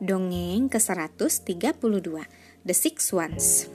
[0.00, 2.24] Dongeng ke-132
[2.64, 3.68] The Six Ones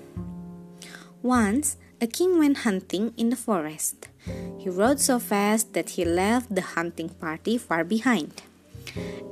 [1.21, 4.09] Once, a king went hunting in the forest.
[4.57, 8.41] He rode so fast that he left the hunting party far behind.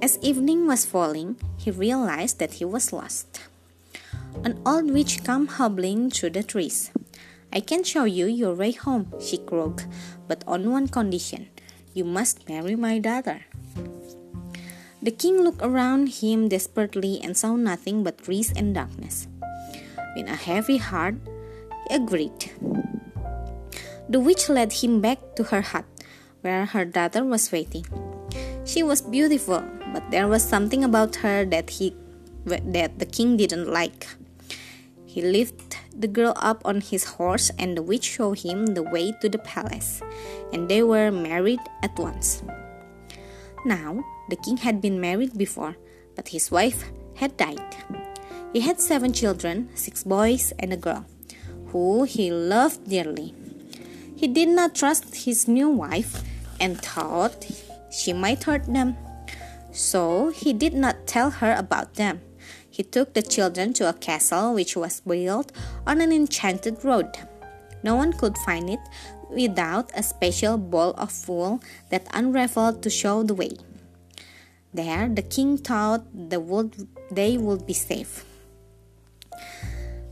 [0.06, 3.42] As evening was falling, he realized that he was lost.
[4.46, 6.94] An old witch came hobbling through the trees.
[7.50, 9.90] I can show you your way home, she croaked,
[10.30, 11.50] but on one condition.
[11.98, 13.50] You must marry my daughter.
[15.04, 19.28] The king looked around him desperately and saw nothing but trees and darkness.
[20.16, 21.20] With a heavy heart,
[21.90, 22.56] he agreed.
[24.08, 25.84] The witch led him back to her hut,
[26.40, 27.84] where her daughter was waiting.
[28.64, 29.60] She was beautiful,
[29.92, 31.92] but there was something about her that he
[32.48, 34.08] that the king didn't like.
[35.04, 39.12] He lifted the girl up on his horse, and the witch showed him the way
[39.20, 40.00] to the palace,
[40.56, 42.40] and they were married at once.
[43.66, 45.76] Now, the king had been married before,
[46.16, 47.76] but his wife had died.
[48.54, 51.06] He had seven children, six boys and a girl,
[51.68, 53.34] who he loved dearly.
[54.16, 56.24] He did not trust his new wife
[56.60, 57.46] and thought
[57.92, 58.96] she might hurt them.
[59.72, 62.22] So he did not tell her about them.
[62.70, 65.52] He took the children to a castle which was built
[65.86, 67.10] on an enchanted road.
[67.84, 68.80] No one could find it
[69.30, 73.52] without a special ball of wool that unraveled to show the way.
[74.74, 76.42] There, the king thought the
[77.12, 78.26] they would be safe.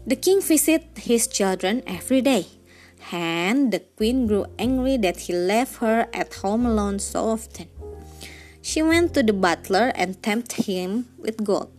[0.06, 2.46] The king visited his children every day,
[3.12, 7.68] and the queen grew angry that he left her at home alone so often.
[8.62, 11.74] She went to the butler and tempted him with gold,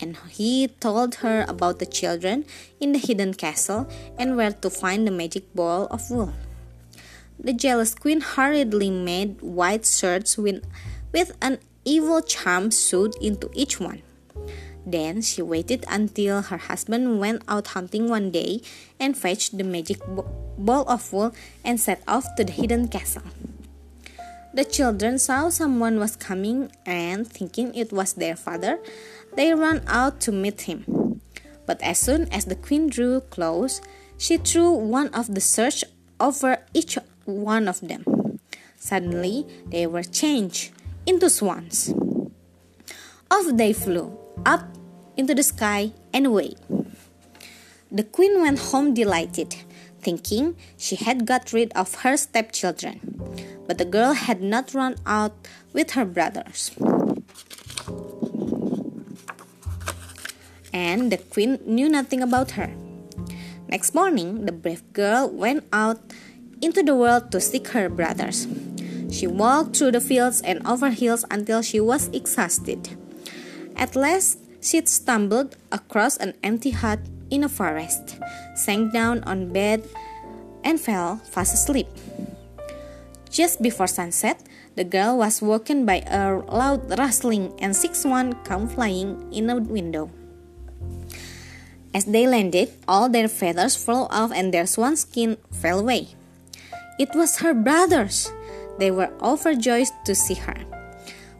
[0.00, 2.46] and he told her about the children
[2.78, 6.34] in the hidden castle and where to find the magic ball of wool.
[7.38, 10.64] The jealous queen hurriedly made white shirts with,
[11.12, 14.02] with an evil charm sewed into each one.
[14.84, 18.60] Then she waited until her husband went out hunting one day
[19.00, 21.34] and fetched the magic ball of wool
[21.64, 23.24] and set off to the hidden castle.
[24.52, 28.80] The children saw someone was coming and, thinking it was their father,
[29.36, 31.20] they ran out to meet him.
[31.64, 33.80] But as soon as the queen drew close,
[34.16, 35.84] she threw one of the search
[36.18, 38.40] over each one of them.
[38.76, 40.72] Suddenly, they were changed
[41.08, 41.88] into swans.
[43.30, 44.12] Off they flew,
[44.44, 44.60] up
[45.16, 46.52] into the sky and away.
[47.90, 49.56] The queen went home delighted,
[50.02, 53.00] thinking she had got rid of her stepchildren.
[53.66, 56.76] But the girl had not run out with her brothers.
[60.74, 62.68] And the queen knew nothing about her.
[63.68, 66.00] Next morning, the brave girl went out
[66.60, 68.46] into the world to seek her brothers.
[69.10, 72.96] She walked through the fields and over hills until she was exhausted.
[73.76, 78.18] At last, she stumbled across an empty hut in a forest,
[78.54, 79.88] sank down on bed,
[80.64, 81.88] and fell fast asleep.
[83.30, 84.42] Just before sunset,
[84.74, 89.56] the girl was woken by a loud rustling and six swans came flying in a
[89.56, 90.10] window.
[91.94, 96.08] As they landed, all their feathers flew off and their swan skin fell away.
[96.98, 98.30] It was her brothers.
[98.78, 100.56] They were overjoyed to see her.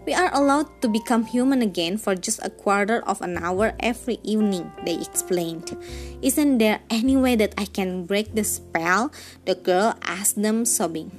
[0.06, 4.19] We are allowed to become human again for just a quarter of an hour every
[4.25, 5.76] evening, they explained.
[6.22, 9.12] Isn't there any way that I can break the spell?
[9.44, 11.12] The girl asked them, sobbing.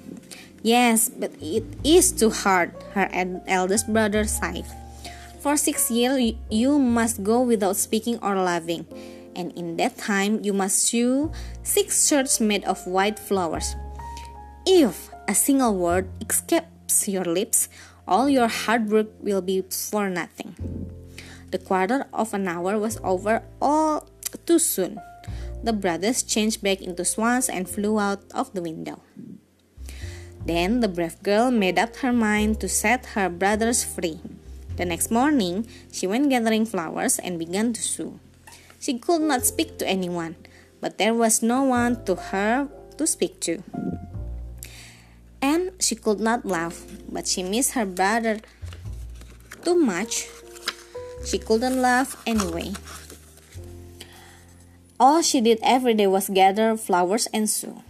[0.63, 3.07] Yes, but it is too hard, her
[3.47, 4.65] eldest brother sighed.
[5.39, 8.85] For six years, you must go without speaking or laughing,
[9.35, 11.31] and in that time, you must sew
[11.63, 13.75] six shirts made of white flowers.
[14.65, 17.69] If a single word escapes your lips,
[18.09, 20.57] all your hard work will be for nothing.
[21.51, 24.09] The quarter of an hour was over all
[24.47, 24.97] too soon.
[25.61, 29.05] The brothers changed back into swans and flew out of the window.
[30.41, 34.17] Then the brave girl made up her mind to set her brothers free.
[34.77, 38.17] The next morning, she went gathering flowers and began to sew.
[38.79, 40.37] She could not speak to anyone,
[40.81, 42.67] but there was no one to her
[42.97, 43.61] to speak to
[45.89, 48.37] she could not laugh, but she missed her brother
[49.65, 50.29] too much.
[51.25, 52.77] She couldn't laugh anyway.
[54.99, 57.81] All she did every day was gather flowers and sew.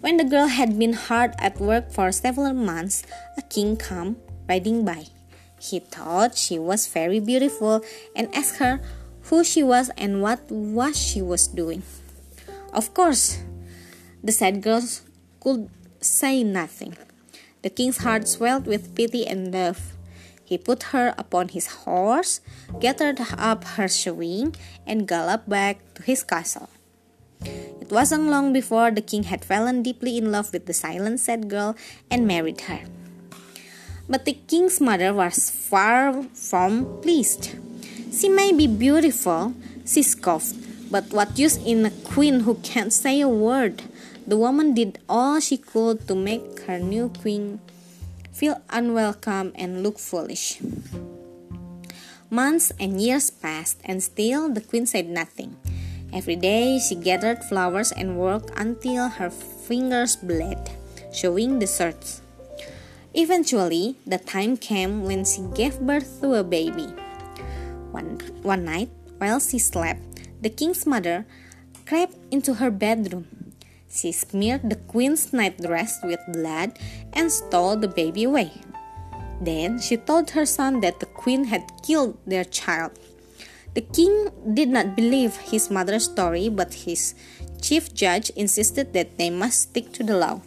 [0.00, 3.06] When the girl had been hard at work for several months,
[3.38, 4.16] a king came
[4.48, 5.06] riding by.
[5.62, 7.86] He thought she was very beautiful
[8.16, 8.82] and asked her
[9.30, 11.86] who she was and what was she was doing.
[12.74, 13.38] Of course,
[14.24, 14.82] the sad girl
[15.38, 15.70] could
[16.04, 16.96] say nothing.
[17.62, 19.94] The king's heart swelled with pity and love.
[20.44, 22.40] He put her upon his horse,
[22.80, 24.54] gathered up her sewing,
[24.86, 26.68] and galloped back to his castle.
[27.44, 31.48] It wasn't long before the king had fallen deeply in love with the silent sad
[31.48, 31.76] girl
[32.10, 32.80] and married her.
[34.08, 37.54] But the king's mother was far from pleased.
[38.12, 39.54] She may be beautiful,
[39.86, 40.56] she scoffed,
[40.90, 43.82] but what use in a queen who can't say a word?
[44.26, 47.60] The woman did all she could to make her new queen
[48.32, 50.60] feel unwelcome and look foolish.
[52.30, 55.56] Months and years passed, and still the queen said nothing.
[56.12, 60.70] Every day she gathered flowers and worked until her fingers bled,
[61.12, 62.20] showing the certs.
[63.12, 66.88] Eventually, the time came when she gave birth to a baby.
[67.92, 68.88] One, one night,
[69.18, 70.00] while she slept,
[70.40, 71.26] the king's mother
[71.84, 73.41] crept into her bedroom.
[73.92, 76.78] She smeared the queen's nightdress with blood
[77.12, 78.50] and stole the baby away.
[79.42, 82.96] Then she told her son that the queen had killed their child.
[83.74, 87.14] The king did not believe his mother's story, but his
[87.60, 90.40] chief judge insisted that they must stick to the law.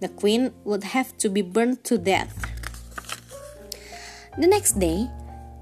[0.00, 2.34] The queen would have to be burned to death.
[4.38, 5.10] The next day,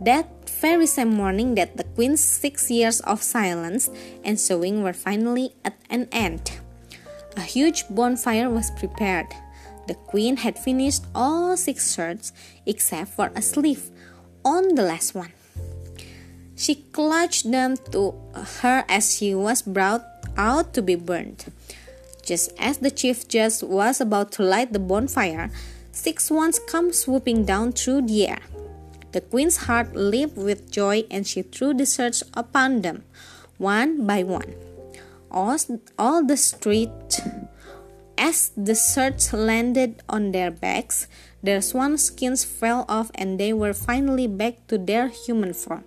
[0.01, 0.29] that
[0.61, 3.91] very same morning that the queen's six years of silence
[4.25, 6.61] and sewing were finally at an end.
[7.37, 9.29] A huge bonfire was prepared.
[9.89, 12.33] The queen had finished all six shirts
[12.65, 13.91] except for a sleeve
[14.43, 15.33] on the last one.
[16.57, 18.15] She clutched them to
[18.65, 20.03] her as she was brought
[20.39, 21.53] out to be burned.
[22.25, 25.51] Just as the chief judge was about to light the bonfire,
[25.93, 28.41] six swans come swooping down through the air.
[29.13, 33.05] The queen's heart leaped with joy and she threw the shirts upon them,
[33.59, 34.55] one by one
[35.31, 35.57] all,
[35.99, 37.21] all the street
[38.19, 41.07] as the shirts landed on their backs
[41.47, 45.85] their swan skins fell off and they were finally back to their human form.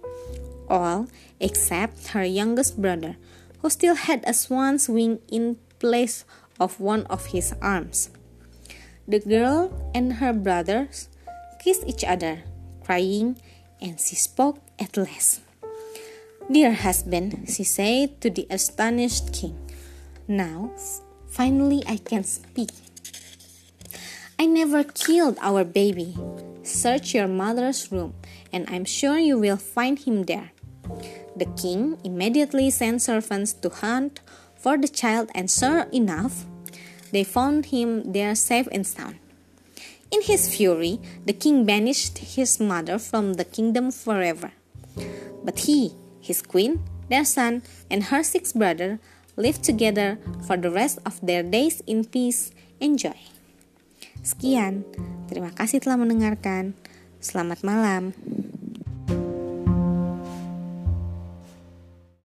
[0.69, 1.07] All
[1.39, 3.18] except her youngest brother
[3.59, 6.24] who still had a swan's wing in place
[6.59, 8.09] of one of his arms.
[9.06, 11.09] The girl and her brothers
[11.59, 12.44] kissed each other
[12.86, 13.36] crying
[13.81, 15.41] and she spoke at last
[16.51, 19.54] Dear husband, she said to the astonished king,
[20.28, 20.72] now
[21.30, 22.72] finally I can speak.
[24.40, 26.18] I never killed our baby.
[26.63, 28.16] Search your mother's room,
[28.51, 30.50] and I'm sure you will find him there.
[31.36, 34.22] The king immediately sent servants to hunt
[34.57, 36.46] for the child, and sure enough,
[37.12, 39.19] they found him there safe and sound.
[40.10, 44.51] In his fury, the king banished his mother from the kingdom forever.
[45.44, 49.00] But he, his queen, their son, and her six brothers
[49.39, 53.18] lived together for the rest of their days in peace and joy.
[54.19, 54.83] Sekian,
[55.31, 56.75] terima kasih telah mendengarkan.
[57.24, 58.12] Selamat malam.